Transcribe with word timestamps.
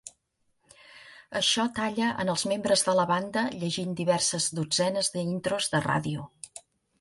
Això 1.39 1.65
talla 1.79 2.07
en 2.23 2.31
els 2.33 2.45
membres 2.53 2.85
de 2.87 2.95
la 3.01 3.05
banda 3.11 3.43
llegint 3.65 3.93
diverses 4.01 4.49
dotzenes 4.61 5.13
de 5.19 5.25
intros 5.35 5.71
de 5.77 5.85
ràdio. 5.89 6.27